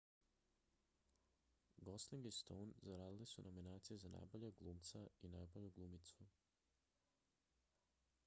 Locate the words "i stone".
2.25-2.73